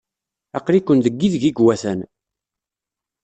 [0.57, 1.99] Aql-iken deg yideg ay iwatan.